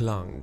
[0.00, 0.42] Klang.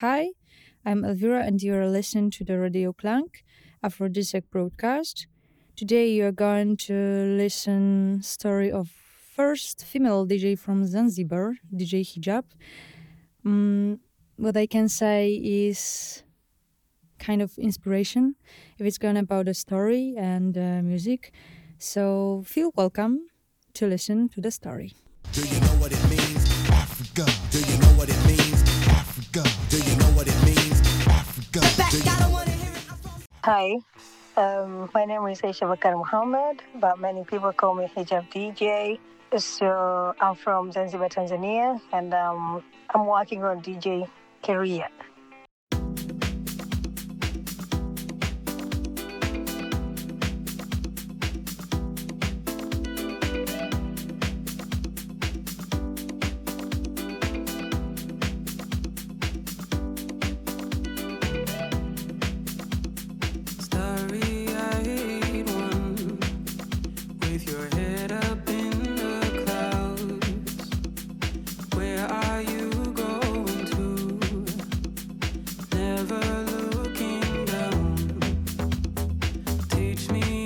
[0.00, 0.30] Hi,
[0.84, 3.44] I'm Elvira, and you are listening to the Radio Clank
[3.84, 5.28] Aphrodisiac broadcast.
[5.76, 6.92] Today you are going to
[7.38, 8.97] listen story of
[9.38, 12.42] first female DJ from Zanzibar, DJ Hijab.
[13.46, 14.00] Mm,
[14.36, 16.24] what I can say is
[17.20, 18.34] kind of inspiration
[18.78, 21.32] if it's going about a story and uh, music.
[21.78, 23.28] So feel welcome
[23.74, 24.94] to listen to the story.
[25.30, 26.42] Do you know what it means?
[26.74, 27.24] Africa.
[27.54, 28.58] Do you know what it means?
[28.90, 29.44] Africa.
[29.70, 30.78] Do you know what it means?
[31.06, 31.60] Africa.
[31.86, 32.14] Do you
[33.44, 33.78] Hi,
[34.36, 38.98] um, my name is Aisha Bakar Muhammad, but many people call me Hijab DJ.
[39.36, 42.62] So I'm from Zanzibar, Tanzania, and um,
[42.94, 44.08] I'm working on DJ
[44.42, 44.88] career.
[79.98, 80.37] Teach me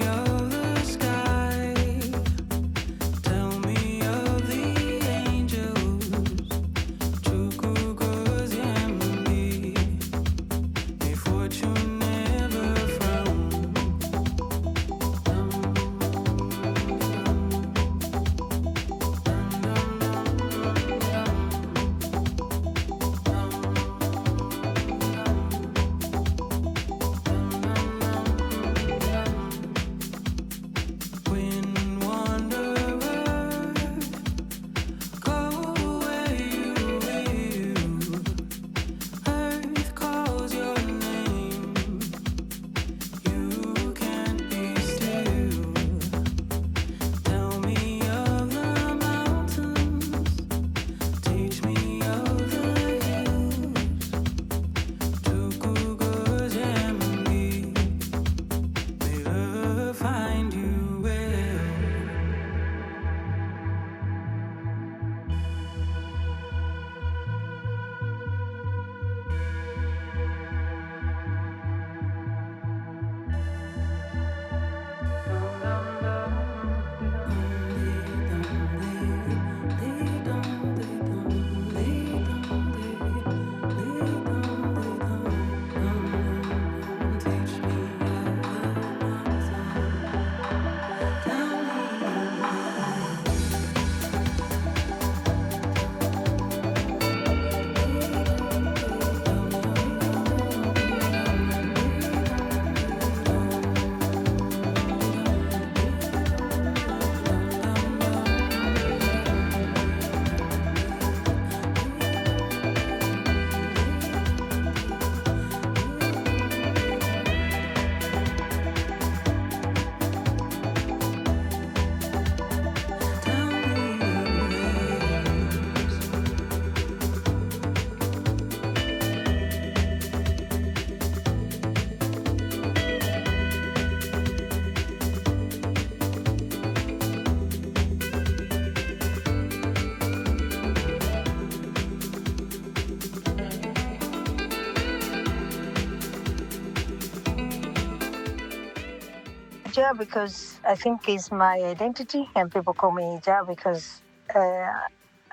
[149.82, 154.00] Hijab because I think it's my identity, and people call me Hijab because
[154.34, 154.70] uh,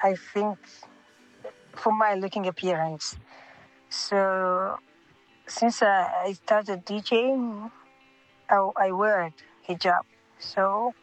[0.02, 0.58] I think
[1.76, 3.16] for my looking appearance.
[3.90, 4.80] So
[5.46, 7.70] since I, started DJing,
[8.50, 9.32] I, I wear
[9.68, 10.02] hijab.
[10.40, 10.96] So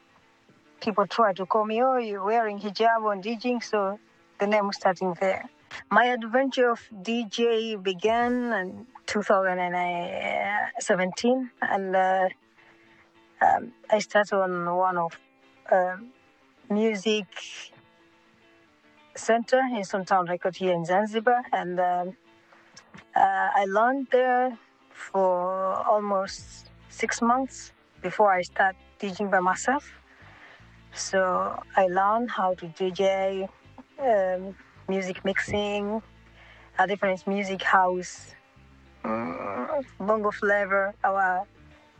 [0.81, 4.00] people try to call me, oh, you're wearing hijab on DJing, so
[4.40, 5.48] the name starting there.
[5.90, 12.28] My adventure of DJ began in 2017, and uh,
[13.40, 15.18] um, I started on one of
[15.70, 16.08] um,
[16.70, 17.26] music
[19.14, 22.16] center in Stone Town Record here in Zanzibar, and um,
[23.14, 24.56] uh, I learned there
[24.90, 27.72] for almost six months
[28.02, 29.90] before I start teaching by myself.
[30.94, 33.48] So I learned how to DJ
[33.98, 34.54] um,
[34.88, 36.02] music mixing,
[36.78, 38.34] a different music house,
[39.04, 41.46] mm, bongo flava, our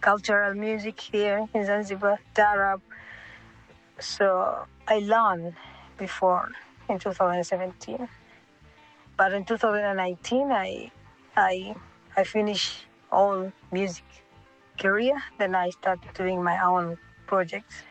[0.07, 2.81] cultural music here in Zanzibar, Taarab.
[3.99, 4.29] So
[4.87, 5.55] I learned
[5.99, 6.49] before
[6.89, 8.09] in 2017,
[9.17, 10.93] but in 2019 I
[11.37, 11.75] I
[12.17, 14.05] I finished all music
[14.79, 15.17] career.
[15.39, 17.83] Then I started doing my own projects.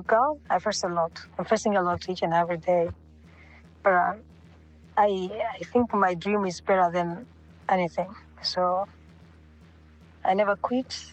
[0.00, 1.20] Girl, I first a lot.
[1.38, 2.90] I'm facing a lot each and every day.
[3.82, 4.14] But uh,
[4.96, 5.30] I,
[5.60, 7.26] I think my dream is better than
[7.68, 8.14] anything.
[8.42, 8.86] So
[10.24, 11.12] I never quit.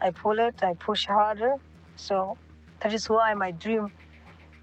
[0.00, 1.56] I pull it, I push harder.
[1.96, 2.36] So
[2.80, 3.90] that is why my dream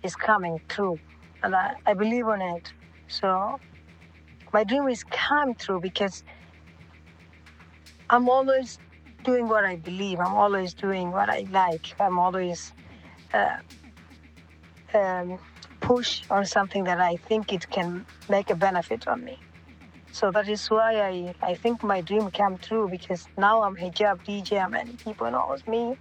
[0.03, 0.99] is coming true.
[1.43, 2.71] And I, I believe on it.
[3.07, 3.59] So
[4.53, 6.23] my dream is come true because
[8.09, 8.77] I'm always
[9.23, 10.19] doing what I believe.
[10.19, 11.95] I'm always doing what I like.
[11.99, 12.73] I'm always
[13.33, 13.57] uh,
[14.93, 15.39] um,
[15.79, 19.39] push on something that I think it can make a benefit on me.
[20.11, 24.25] So that is why I, I think my dream came true because now I'm hijab
[24.25, 24.69] DJ.
[24.69, 25.97] Many people knows me.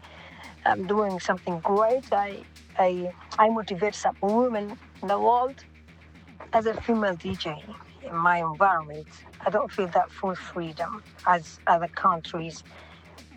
[0.66, 2.12] I'm doing something great.
[2.12, 2.42] I
[2.78, 5.64] I I motivate some women in the world
[6.52, 7.62] as a female DJ
[8.02, 9.06] in my environment.
[9.46, 12.62] I don't feel that full freedom as other countries.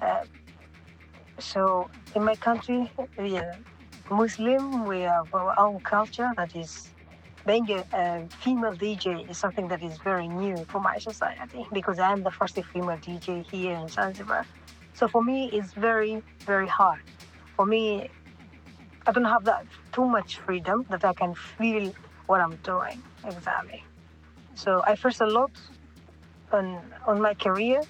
[0.02, 0.24] Uh,
[1.40, 3.58] so in my country, are
[4.14, 4.86] Muslim.
[4.86, 6.90] We have our own culture that is
[7.46, 12.00] being a, a female DJ is something that is very new for my society because
[12.00, 14.46] I am the first female DJ here in Zanzibar.
[14.94, 17.02] So for me, it's very, very hard.
[17.58, 18.10] For me,
[19.06, 21.94] I don't have that too much freedom that I can feel
[22.28, 23.84] what I'm doing exactly.
[24.56, 25.52] So I first a lot
[26.52, 27.82] on on my career,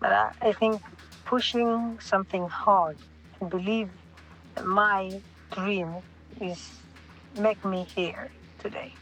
[0.00, 0.82] but I, I think
[1.24, 2.96] pushing something hard
[3.40, 3.90] and believe
[4.64, 5.20] my
[5.54, 5.96] dream
[6.40, 6.72] is
[7.38, 8.30] make me here
[8.60, 8.92] today.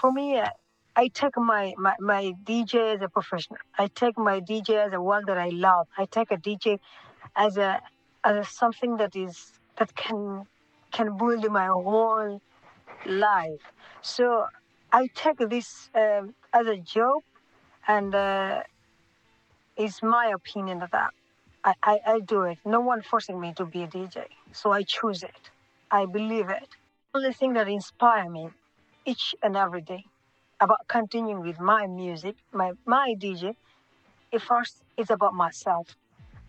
[0.00, 0.48] For me, uh,
[0.96, 3.58] I take my, my, my DJ as a professional.
[3.78, 5.86] I take my DJ as a one that I love.
[5.96, 6.78] I take a DJ
[7.36, 7.80] as a
[8.24, 10.46] as a something that is that can
[10.90, 12.40] can build my whole
[13.06, 13.62] life.
[14.02, 14.46] So
[14.92, 17.22] I take this um, as a job,
[17.86, 18.62] and uh,
[19.76, 21.08] it's my opinion that I,
[21.64, 22.58] I, I, I do it.
[22.64, 25.50] No one forcing me to be a DJ, so I choose it.
[25.90, 26.68] I believe it.
[27.14, 28.48] Only thing that inspire me
[29.10, 30.04] each and every day
[30.60, 33.54] about continuing with my music, my my DJ.
[34.34, 35.86] It first it's about myself.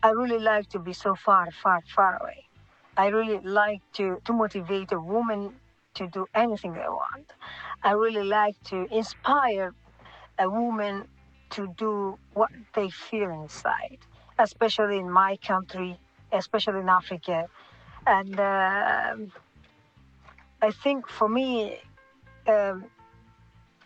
[0.03, 2.41] I really like to be so far, far, far away.
[2.97, 5.41] I really like to, to motivate a woman
[5.95, 7.27] to do anything they want.
[7.83, 9.73] I really like to inspire
[10.37, 11.07] a woman
[11.51, 13.99] to do what they feel inside,
[14.37, 15.99] especially in my country,
[16.31, 17.47] especially in Africa.
[18.07, 19.31] And um
[20.61, 21.79] I think for me,
[22.49, 22.85] um,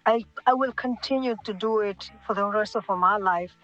[0.06, 3.56] I, I will continue to do it for the rest of my life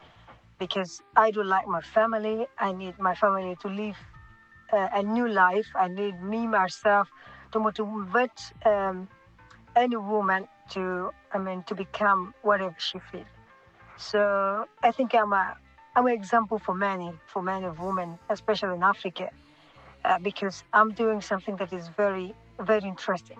[0.58, 2.48] because I do like my family.
[2.58, 3.98] I need my family to live
[4.72, 5.68] uh, a new life.
[5.76, 7.10] I need me myself
[7.52, 9.08] to motivate um,
[9.76, 13.26] any woman to I mean to become whatever she feels.
[13.98, 15.58] So I think I'm a
[15.96, 19.30] I'm an example for many for many women, especially in Africa,
[20.06, 23.40] uh, because I'm doing something that is very very interesting.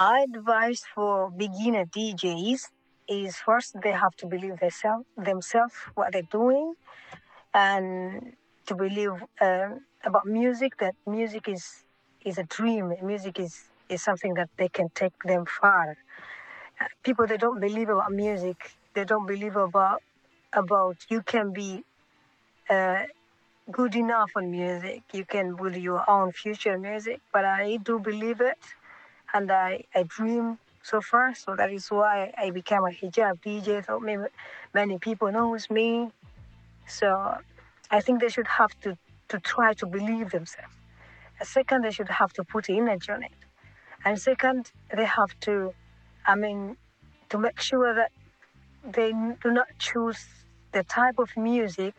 [0.00, 2.70] My advice for beginner DJs
[3.08, 6.74] is first they have to believe themselves, themselves what they're doing,
[7.54, 8.34] and
[8.66, 9.70] to believe um,
[10.04, 11.64] about music that music is
[12.24, 12.94] is a dream.
[13.02, 13.54] Music is
[13.88, 15.96] is something that they can take them far.
[16.80, 18.58] Uh, People that don't believe about music,
[18.94, 20.02] they don't believe about
[20.52, 21.84] about you can be
[22.70, 23.02] uh,
[23.70, 25.02] good enough on music.
[25.12, 27.20] You can build your own future music.
[27.32, 28.58] But I do believe it,
[29.34, 31.34] and I I dream so far.
[31.34, 33.84] So that is why I became a hijab DJ.
[33.86, 34.24] So maybe
[34.74, 36.10] many people knows me.
[36.86, 37.08] So
[37.90, 38.96] I think they should have to
[39.28, 40.74] to try to believe themselves.
[41.42, 43.38] Second, they should have to put energy on it.
[44.04, 45.72] And second, they have to,
[46.26, 46.76] I mean,
[47.28, 48.10] to make sure that
[48.84, 49.12] they
[49.42, 50.24] do not choose
[50.72, 51.94] the type of music.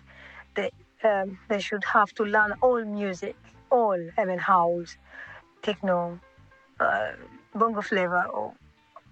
[0.56, 0.72] They
[1.04, 3.36] um, they should have to learn all music,
[3.70, 4.00] all.
[4.18, 4.98] I mean, house,
[5.62, 6.20] techno,
[6.80, 7.12] uh,
[7.56, 8.54] bongo flava, or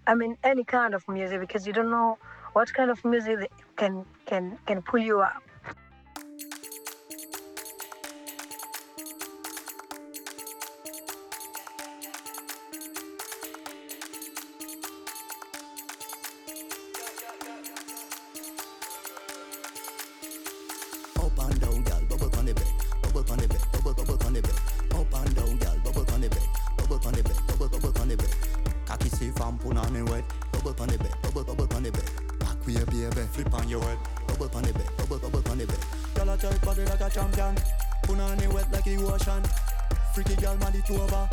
[0.06, 2.17] I mean, any kind of music because you don't know
[2.53, 5.43] what kind of music can can can pull you up.
[29.60, 32.10] Put on the wet, bubble on the bed, bubble bubble on the bed.
[32.39, 35.65] Back way, baby, flip on your head, bubble on the bed, bubble bubble on the
[35.65, 35.80] bed.
[36.15, 37.56] Gal a tight body like a champion,
[38.08, 39.43] the wet like the ocean.
[40.13, 41.30] Freaky gal, man, it over.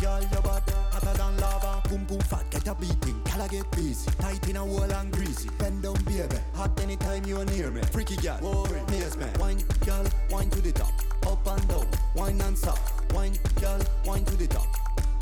[0.00, 0.62] Girl, your bad,
[0.92, 1.88] hotter than lava.
[1.88, 3.20] Boom, boom, fat, get a beating.
[3.24, 4.10] Gal, I get busy.
[4.18, 5.48] Tight in a wall and greasy.
[5.58, 6.36] Bend down, baby.
[6.54, 7.80] Hot anytime you're near me.
[7.92, 9.32] Freaky gal, whoa, maze man.
[9.38, 10.92] Wine, gal, wine to the top.
[11.26, 12.78] Up and down, wine and stop.
[13.12, 14.66] Wine, gal, wine to the top.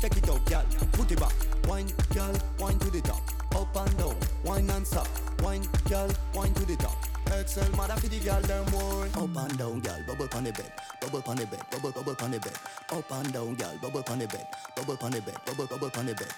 [0.01, 1.33] Check it out, gal, put it back.
[1.67, 3.21] Wine, gal, wine to the top.
[3.55, 5.07] Up and down, wine and stop.
[5.41, 6.95] Wine, gal, wine to the top.
[7.39, 9.05] Excel, mother for the gal, them more.
[9.05, 10.71] Up and down, gal, bubble on the bed.
[11.01, 12.53] Bubble on the bed, bubble, bubble on the bed.
[12.91, 14.47] Up and down, gal, bubble on the bed.
[14.75, 16.33] Bubble on the bed, bubble, bubble on the bed.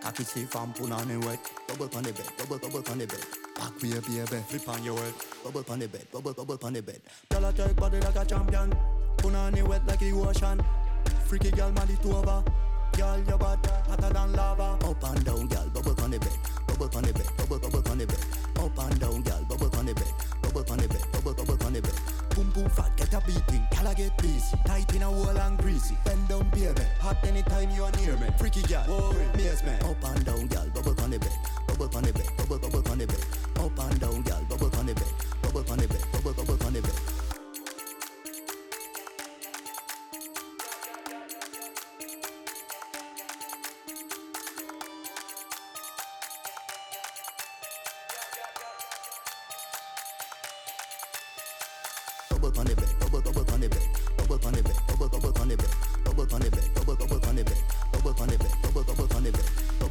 [0.00, 1.38] Cocky safe and put on the wet.
[1.68, 3.24] Bubble on the bed, bubble, bubble on the bed.
[3.54, 5.14] Back way, baby, flip on your head.
[5.44, 7.00] Bubble on the bed, bubble, bubble on the bed.
[7.30, 8.74] Girl, I take body like a champion.
[9.18, 10.60] Put on the wet like the ocean.
[11.26, 12.42] Freaky girl, man, it over.
[12.92, 14.78] Girl, your bad, hotter than lava.
[14.84, 16.38] Up and down, girl, bubble on the bed.
[16.66, 18.24] Bubble on the bed, bubble, bubble on the bed.
[18.58, 20.12] Up and down, girl, bubble on the bed.
[20.42, 21.94] Bubble on the bed, bubble, bubble on the bed.
[22.34, 23.66] Boom, boom, fat, get a beating.
[23.72, 24.56] Girl, I get busy.
[24.66, 25.96] Tight in a wall and greasy.
[26.04, 26.82] Bend down, baby.
[27.00, 28.28] Hot anytime you are near me.
[28.38, 29.82] Freaky girl, whoa, maze man.
[29.82, 31.36] Up and down, girl, bubble on the bed.
[31.66, 33.24] Bubble on the bed, bubble, bubble on the bed.
[33.56, 35.12] Up and down, girl, bubble on the bed.
[35.42, 36.32] Bubble on the bed, bubble.
[36.32, 36.61] Bubble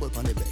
[0.01, 0.50] Bubble on the bed,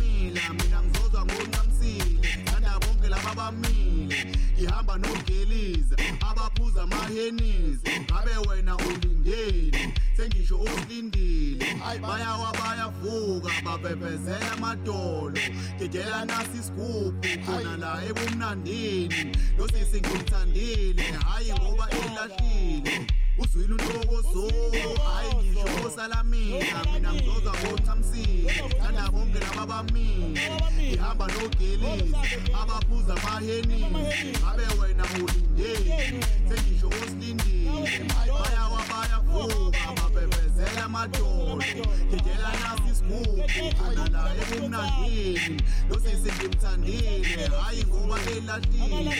[0.00, 4.36] mina ngizozwa ngonqamsile thanda bonke laba bamile.
[4.54, 5.96] Ngihamba nogeliza
[6.30, 11.66] abaphuza amahenisi ngabe wena ulindeni sengisho usilindile.
[12.02, 15.40] Bayawa bayavuka bapephezela amadolo
[15.78, 19.36] dedela nasi isigubhu khona la ebumnandini.
[19.58, 23.06] Lo sisi ngimthandile hhayi ngoba elahlile
[23.38, 24.52] uzwile untokozo
[25.04, 32.18] hhayi ngisho osalamina mina ngizozwa ngothamsile thanda bonke laba bamile ngihamba nogeliza
[32.62, 41.62] abaphuza amahenisi ngabe wena ulindeni sengisho osilindile bayawa bayavuka bapepezela amadolo.
[42.10, 43.42] Dedela nasi isigubhu.
[43.76, 45.56] Khona la ebumnandini
[45.88, 47.48] lo sisi ngimthandile.
[47.48, 49.14] Hhayi ngoba elahlile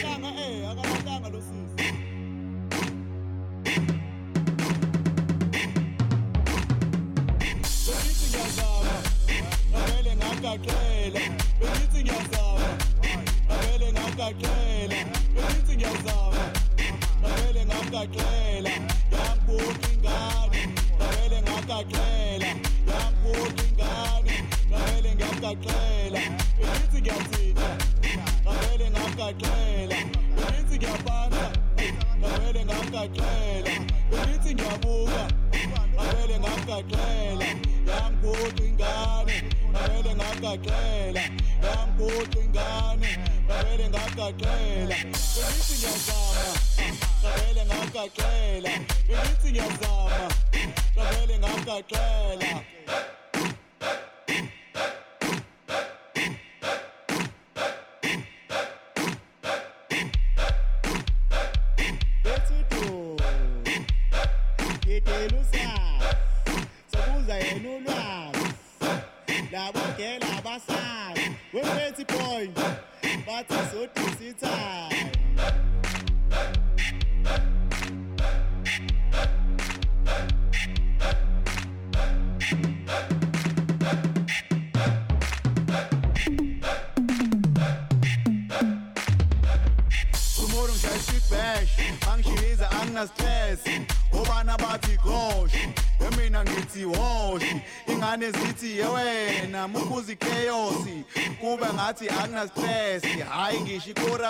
[14.21, 14.99] ngagaxela
[15.35, 16.45] bengithi ngiyazama.
[17.21, 18.73] Ngavele ngagaxela
[19.13, 20.63] yangibuka ingane
[20.97, 22.49] ngavele ngagaxela
[22.91, 24.37] yangibuka ingane
[24.69, 26.21] ngavele ngiyagaxela
[26.59, 27.69] bengithi ngiyathinta.
[28.45, 29.99] Ngavele ngagaxela
[30.37, 31.47] bengithi ngiyaphansa
[32.21, 33.73] ngavele ngagaxela
[34.11, 35.23] bengithi ngiyabuka.
[35.95, 37.49] Ngavele ngagaxela
[38.01, 39.37] yangibuka ingane
[39.71, 41.25] ngavele ngagaxela
[41.65, 43.11] yangibuka ingane
[43.47, 44.97] ngavele ngagaxela
[45.35, 46.49] bengithi ngiyazama
[47.21, 48.73] ngavele ngagaxela
[49.09, 50.27] bengithi ngiyazama
[50.95, 52.51] ngavele ngagaxela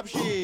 [0.03, 0.40] ngisho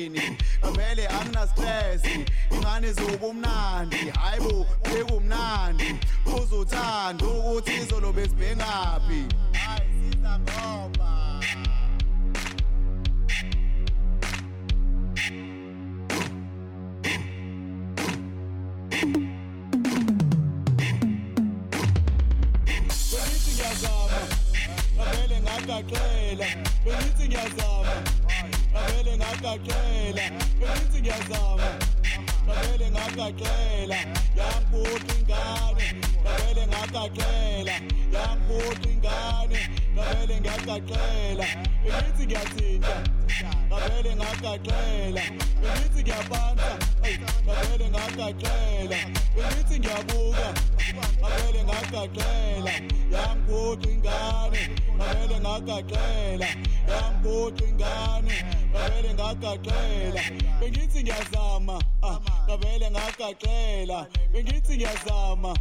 [62.58, 63.98] ngagaxela
[64.32, 65.52] bengithi ngiyazama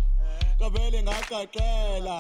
[0.60, 2.18] ngagaxela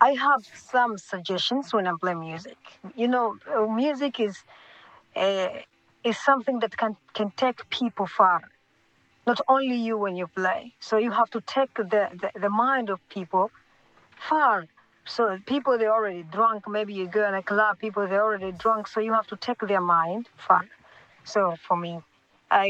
[0.00, 2.56] I have some suggestions when I play music.
[2.96, 4.42] You know, uh, music is
[5.18, 5.48] uh,
[6.04, 8.40] is something that can can take people far.
[9.26, 10.72] Not only you when you play.
[10.80, 11.84] So you have to take the,
[12.22, 13.50] the, the mind of people
[14.28, 14.66] far.
[15.04, 16.68] So people they're already drunk.
[16.68, 18.88] Maybe you go in a club, people they're already drunk.
[18.88, 20.64] So you have to take their mind far.
[21.24, 22.00] So for me,
[22.50, 22.68] I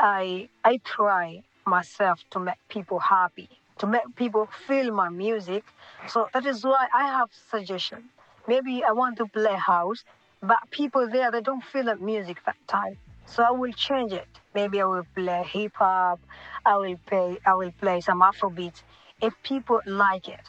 [0.00, 5.64] I I try myself to make people happy, to make people feel my music.
[6.08, 8.10] So that is why I have suggestion.
[8.46, 10.04] Maybe I want to play house,
[10.46, 12.96] but people there they don't feel the music that time.
[13.26, 14.28] So I will change it.
[14.54, 16.20] Maybe I will play hip hop.
[16.64, 18.82] I will play I will play some Afrobeat
[19.20, 20.46] if people like it.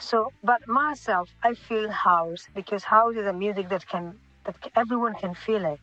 [0.00, 5.14] So, but myself, I feel house because house is a music that can that everyone
[5.14, 5.80] can feel it.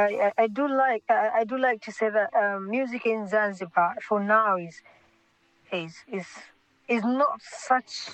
[0.00, 3.96] I, I, do like I, I do like to say that um, music in Zanzibar
[4.06, 4.82] for now is
[5.72, 6.26] is is
[6.88, 8.10] is not such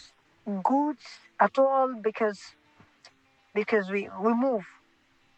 [0.65, 0.97] good
[1.41, 2.41] at all because
[3.55, 4.65] because we, we move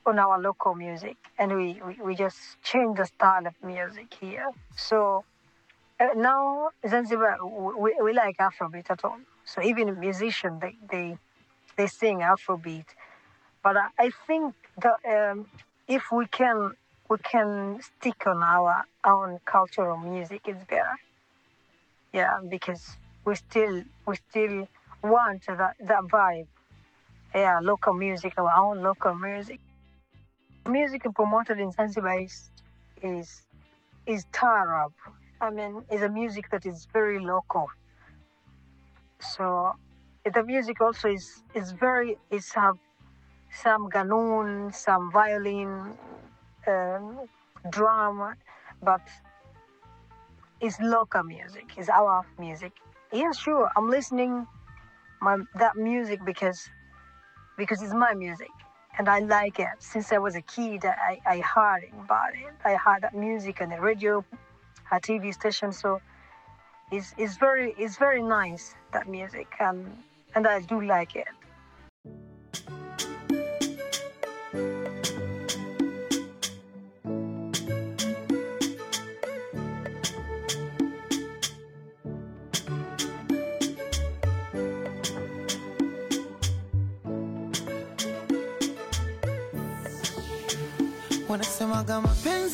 [0.05, 4.51] on our local music and we, we, we just change the style of music here.
[4.76, 5.24] So
[6.01, 7.36] uh, now Zanzibar
[7.78, 9.18] we, we like Afrobeat at all.
[9.44, 11.18] So even musicians they they
[11.76, 12.86] they sing Afrobeat,
[13.62, 15.46] but I, I think that um,
[15.89, 16.72] if we can
[17.09, 20.99] we can stick on our own cultural music, it's better.
[22.12, 24.68] Yeah, because we still we still
[25.03, 26.47] want that that vibe.
[27.34, 29.61] Yeah, local music, our own local music.
[30.68, 32.51] Music promoted in Zanzibar is
[33.03, 33.43] is,
[34.07, 34.93] is Taarab.
[35.41, 37.68] I mean, it's a music that is very local.
[39.20, 39.74] So
[40.24, 42.76] the music also is is very is have
[43.51, 45.94] some qanun, some violin,
[46.66, 47.28] um,
[47.70, 48.34] drum,
[48.82, 49.03] but
[50.61, 51.66] it's local music.
[51.76, 52.72] It's our music.
[53.12, 53.70] Yeah, sure.
[53.76, 54.46] I'm listening
[55.20, 56.68] my that music because
[57.57, 58.51] because it's my music
[58.99, 59.68] and I like it.
[59.78, 62.53] Since I was a kid, I, I heard about it.
[62.64, 64.24] I heard that music on the radio,
[64.90, 65.72] a TV station.
[65.72, 66.01] So
[66.90, 70.03] it's, it's very it's very nice that music and
[70.34, 71.28] and I do like it.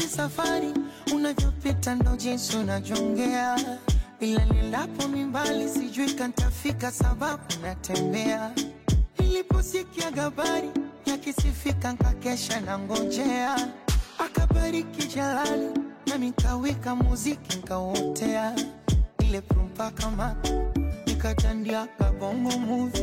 [0.05, 0.73] Mapenzi safari,
[1.15, 3.59] unavyopita ndo jinsi unajongea,
[4.21, 8.51] ila nilapo mimbali sijui kantafika sababu natembea.
[9.19, 10.71] Niliposikia habari
[11.07, 13.69] yakisifika nkakesha na ngojea,
[14.19, 15.71] akabariki Jalali
[16.07, 18.55] nami nkawika muziki nkauotea,
[19.19, 20.37] ile prumpa kama
[21.07, 23.03] nikatandia kabongo muvi,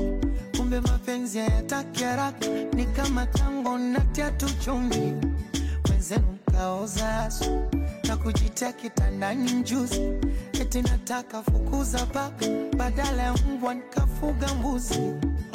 [0.57, 5.13] kumbe mapenzi hayataki haraka, ni kama tango natia tu chumvi,
[5.89, 7.67] wenzenu asu
[8.07, 10.01] na kujitia kitandani mjuzi,
[10.61, 12.45] eti nataka fukuza paka
[12.77, 14.99] badala ya mbwa nikafuga mbuzi.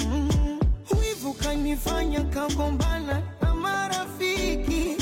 [0.06, 0.60] Mm,
[1.00, 4.96] Wivu kanifanya kagombana na marafiki.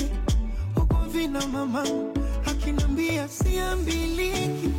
[0.76, 1.84] Ugomvi na mama
[2.46, 4.70] akinambia siambiliki.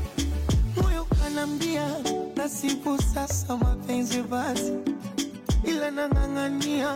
[0.82, 1.88] Moyo kanambia
[2.36, 4.73] nasibu sasa mapenzi basi,
[5.63, 6.95] ila nang'ang'ania,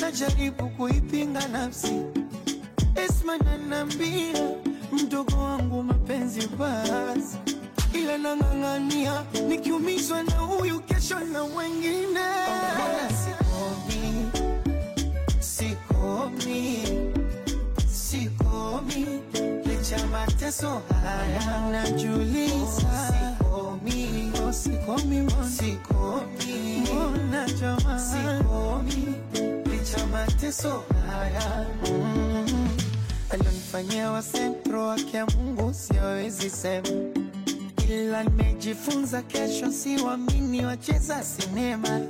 [0.00, 2.02] najaribu kuipinga nafsi.
[2.96, 4.50] Esma nanambia
[4.92, 7.38] mdogo wangu mapenzi basi,
[7.92, 12.20] ila nang'ang'ania, nikiumizwa na huyu kesho na wengine.
[13.24, 14.26] Sikomi,
[15.40, 16.82] sikomi,
[17.92, 19.06] sikomi,
[19.66, 21.70] licha mateso haya.
[21.70, 22.94] Najuliza.
[23.08, 28.00] Sikomi, sikomi, sikomi, mbona jamani?
[28.00, 29.14] Sikomi,
[29.70, 31.66] licha mateso haya
[33.74, 36.88] Alionifanyia wa sentro wake ya Mungu siwezi sema,
[37.90, 42.00] ila nimejifunza kesho siwamini wacheza sinema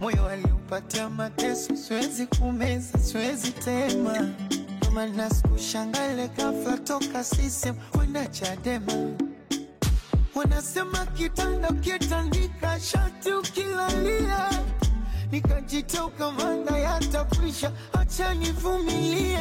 [0.00, 4.28] moyo waliupatia mateso, siwezi kumeza, siwezi tema.
[4.80, 8.92] Kama nasikushangale ghafla toka sisem kwenda Chadema,
[10.34, 14.50] wanasema kitanda ukitandika shati ukilalia,
[15.32, 19.38] nikajitoka manda yatakwisha, acha nivumilie.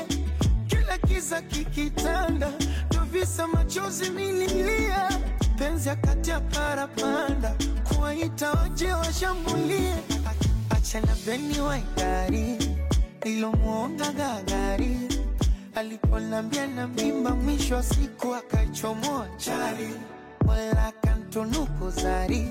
[0.87, 2.51] Kila kiza kikitanda,
[2.91, 5.09] ndo visa machozi mililia,
[5.57, 9.93] penzi akati ya parapanda, kuwaita waje washambulie.
[10.69, 12.57] Achana beni waigari
[13.25, 14.97] ilomwonga gagari.
[15.75, 19.89] Aliponambia na mimba mwisho wa siku akaichomoa chari
[20.47, 22.47] wala kantunuku zari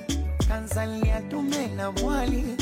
[0.48, 2.56] kanzalia dume na mwali.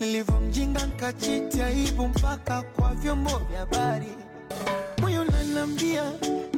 [0.00, 4.08] Nilivyomjinga nkachiti aibu mpaka kwa vyombo vya habari
[5.00, 6.04] moyo nanambia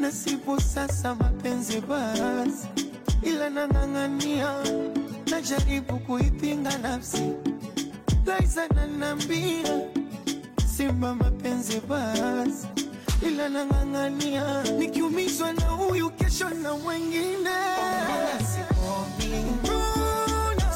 [0.00, 2.68] nasipo sasa mapenzi basi
[3.22, 4.50] ila nang'ang'ania
[5.30, 7.32] najaribu kuipinga nafsi.
[8.26, 9.80] Laiza nanambia
[10.76, 12.66] simba mapenzi basi,
[13.26, 17.56] ila nang'ang'ania, nikiumizwa na huyu kesho na wengine.
[18.54, 20.72] Sikomi, mbona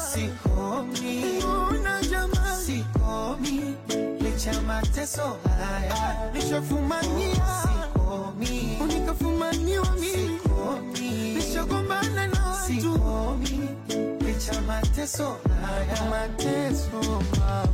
[4.39, 10.39] licha mateso haya nishafumania, sikomi, unikafumaniwa mimi,
[11.35, 13.39] nishagombana na watu,
[14.25, 15.35] licha mateso
[15.65, 17.67] haya mateso mama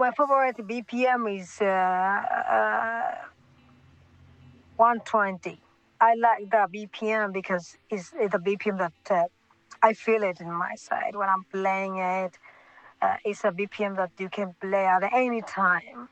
[0.00, 3.14] my favorite BPM is uh, uh,
[4.76, 5.60] 120.
[6.00, 9.24] I like the BPM because it's, it's the BPM that uh,
[9.82, 12.38] I feel it in my side when I'm playing it.
[13.02, 16.08] Uh, it's a BPM that you can play at any time,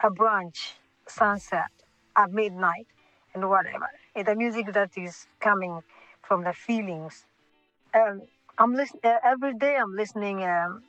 [0.00, 0.74] a brunch,
[1.08, 1.72] sunset,
[2.16, 2.86] at midnight,
[3.34, 3.90] and whatever.
[4.14, 5.80] It's the music that is coming
[6.22, 7.26] from the feelings.
[7.92, 8.22] Um,
[8.56, 9.76] I'm listening uh, every day.
[9.76, 10.84] I'm listening um,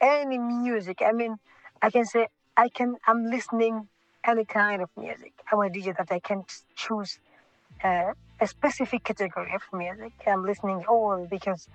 [0.00, 1.02] any music.
[1.04, 1.36] I mean,
[1.82, 2.96] I can say I can.
[3.06, 3.88] I'm listening
[4.24, 5.32] any kind of music.
[5.50, 6.44] I'm a DJ that I can
[6.76, 7.18] choose
[7.82, 10.12] uh, a specific category of music.
[10.26, 11.68] I'm listening all because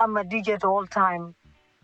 [0.00, 1.34] I'm a DJ at all time.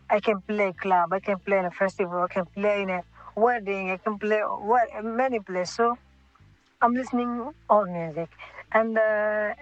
[0.08, 1.12] I can play club.
[1.12, 2.22] I can play in a festival.
[2.22, 3.02] I can play in a
[3.36, 3.90] wedding.
[3.90, 5.74] I can play what many places.
[5.74, 5.96] So
[6.80, 8.30] I'm listening all music
[8.72, 8.98] and.
[8.98, 9.54] Uh,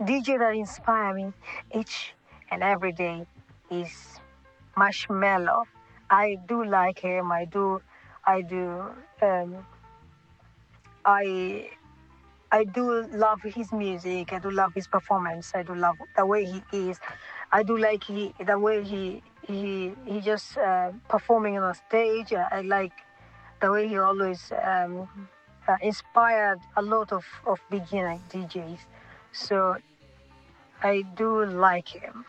[0.00, 1.32] DJ that inspire me
[1.74, 2.14] each
[2.50, 3.26] and every day
[3.70, 4.20] is
[4.78, 5.64] Marshmello.
[6.10, 7.32] I do like him.
[7.32, 7.80] I do.
[8.24, 8.84] I do.
[9.22, 9.66] Um,
[11.04, 11.70] I.
[12.52, 14.32] I do love his music.
[14.32, 15.52] I do love his performance.
[15.54, 17.00] I do love the way he is.
[17.50, 22.32] I do like he the way he he he just uh, performing on stage.
[22.32, 22.92] I, I like
[23.60, 25.08] the way he always um,
[25.66, 28.78] uh, inspired a lot of of beginner DJs.
[29.32, 29.76] So
[30.82, 32.24] I do like him.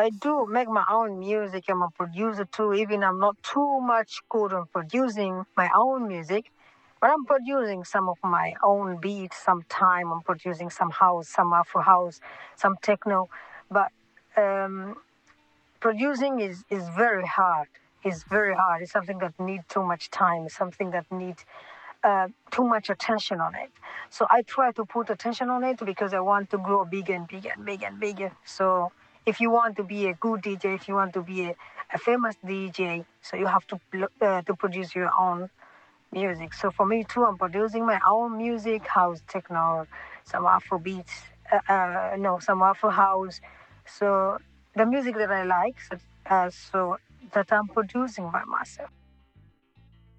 [0.00, 1.64] I do make my own music.
[1.68, 6.50] I'm a producer too, even I'm not too much good on producing my own music.
[7.00, 10.10] But I'm producing some of my own beats sometime.
[10.10, 12.20] I'm producing some house, some Afro house,
[12.56, 13.28] some techno.
[13.70, 13.90] But
[14.38, 14.96] um,
[15.80, 17.68] producing is, is very hard.
[18.02, 18.80] It's very hard.
[18.80, 20.46] It's something that needs too much time.
[20.46, 21.44] It's something that needs
[22.02, 23.70] uh, too much attention on it.
[24.08, 27.28] So I try to put attention on it because I want to grow bigger and
[27.28, 28.32] bigger and bigger and bigger.
[28.46, 28.92] So
[29.26, 31.54] if you want to be a good DJ, if you want to be a,
[31.92, 33.80] a famous DJ, so you have to
[34.20, 35.50] uh, to produce your own
[36.12, 36.54] music.
[36.54, 39.86] So for me too, I'm producing my own music, house techno,
[40.24, 41.12] some Afro beats,
[41.52, 43.40] uh, uh, no, some Afro house.
[43.86, 44.38] So
[44.74, 46.98] the music that I like, so, uh, so
[47.32, 48.90] that I'm producing by myself.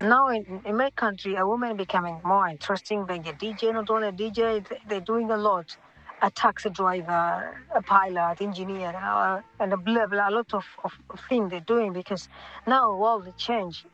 [0.01, 4.07] Now in, in my country, a woman becoming more interesting being a DJ, not only
[4.07, 5.77] a DJ, they're doing a lot.
[6.21, 10.93] A taxi driver, a pilot, engineer, uh, and a blah, blah, a lot of, of
[11.27, 12.29] things they're doing because
[12.67, 13.85] now world change.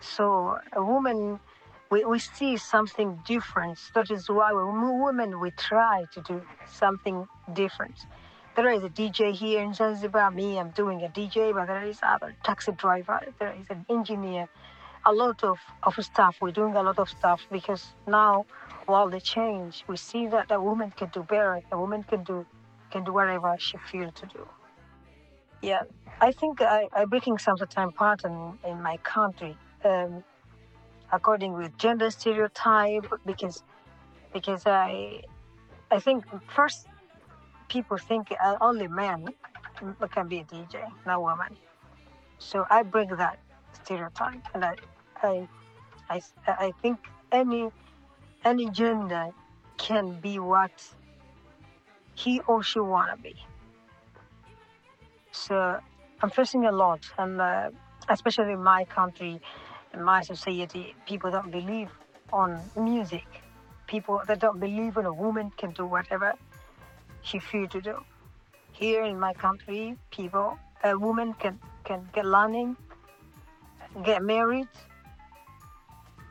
[0.00, 1.40] So a woman,
[1.90, 3.78] we, we see something different.
[3.94, 4.62] That is why we
[5.02, 7.96] women, we try to do something different.
[8.56, 10.30] There is a DJ here in Zanzibar.
[10.30, 13.20] Me, I'm doing a DJ, but there is other taxi driver.
[13.40, 14.48] There is an engineer.
[15.04, 16.36] A lot of, of stuff.
[16.40, 18.46] We're doing a lot of stuff because now,
[18.86, 21.60] while the change, we see that a woman can do better.
[21.72, 22.46] A woman can do
[22.90, 24.46] can do whatever she feels to do.
[25.62, 25.82] Yeah,
[26.20, 30.22] I think I, I'm breaking some time part in, my country, um,
[31.10, 33.62] according with gender stereotype, because
[34.32, 35.22] because I
[35.90, 36.86] I think first
[37.68, 39.28] people think uh, only men
[40.12, 41.56] can be a DJ, not women.
[42.38, 43.38] So I break that
[43.72, 44.76] stereotype, and I
[45.22, 45.48] I
[46.10, 46.98] I, I think
[47.32, 47.70] any
[48.44, 49.28] any gender
[49.76, 50.72] can be what
[52.14, 53.34] he or she wanna be.
[55.32, 55.80] So
[56.22, 57.70] I'm facing a lot, and uh,
[58.08, 59.40] especially in my country,
[59.92, 61.90] in my society, people don't believe
[62.32, 63.26] on music.
[63.86, 66.34] People that don't believe in a woman can do whatever
[67.22, 67.96] she feel to do.
[68.72, 72.76] Here in my country, people, a woman can can get learning,
[74.04, 74.68] get married,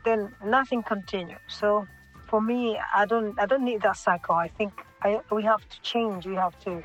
[0.04, 1.38] then nothing continues.
[1.48, 1.86] So
[2.34, 4.34] for me, I don't I don't need that cycle.
[4.34, 4.72] I think
[5.02, 6.26] I, we have to change.
[6.26, 6.82] We have to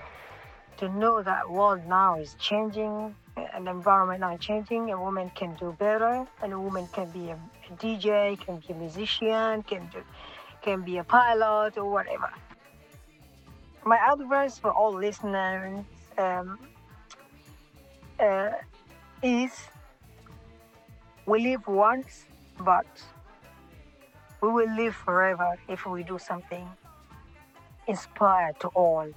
[0.78, 3.16] to know that world now is changing
[3.56, 4.92] and environment now is changing.
[4.92, 7.38] A woman can do better, and a woman can be a,
[7.68, 10.04] a DJ, can be a musician, can do,
[10.62, 12.30] can be a pilot or whatever.
[13.84, 15.84] My advice for all listeners
[16.20, 16.60] um,
[18.20, 18.52] uh,
[19.24, 19.54] is
[21.26, 22.26] we live once,
[22.60, 22.86] but
[24.42, 26.68] we will live forever if we do something
[27.88, 29.08] inspired to all.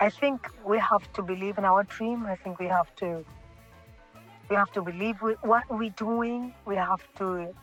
[0.00, 2.26] I think we have to believe in our dream.
[2.26, 3.24] I think we have to
[4.48, 6.52] we have to believe what we're doing.
[6.66, 7.54] We have to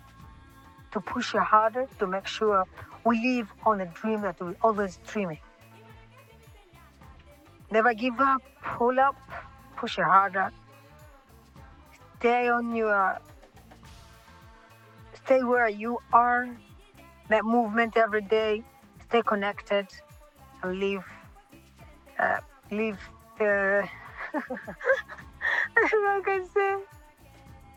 [0.92, 2.66] to push harder to make sure
[3.06, 5.40] we live on a dream that we're always dreaming.
[7.72, 9.16] Never give up, pull up,
[9.78, 10.52] push harder.
[12.20, 13.20] Stay on your
[15.26, 16.50] stay where you are,
[17.30, 18.64] make movement every day,
[19.08, 19.88] stay connected
[20.64, 21.06] and live
[22.20, 22.40] uh,
[22.72, 23.00] live
[23.38, 23.88] the
[24.34, 26.76] like I say.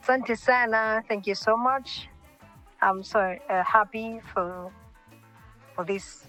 [0.02, 2.08] Asante sana, thank you so much.
[2.82, 4.70] I'm so uh, happy for
[5.74, 6.26] for this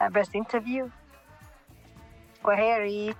[0.00, 0.90] uh, best interview.
[2.42, 3.14] Kwaheri.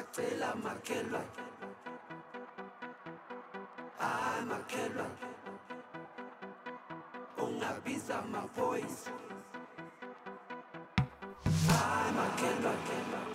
[0.00, 1.22] Cela makhelwa
[4.00, 5.06] ah makhelwa
[7.44, 9.10] ungabiza amavoice
[11.70, 12.72] ah makhelwa
[13.12, 13.31] Now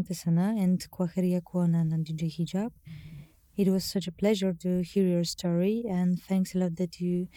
[0.00, 2.70] Asante and Kwaheria Kuonan and DJ Hijab.
[3.56, 7.28] It was such a pleasure to hear your story, and thanks a lot that you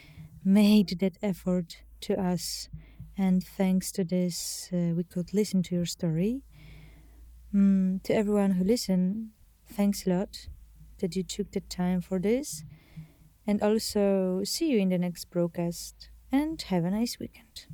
[0.44, 2.70] made that effort to us.
[3.18, 6.44] And thanks to this, uh, we could listen to your story.
[7.54, 9.32] Mm, to everyone who listened,
[9.70, 10.48] thanks a lot
[11.00, 12.64] that you took the time for this.
[13.46, 17.68] And also, see you in the next broadcast, and have a nice weekend.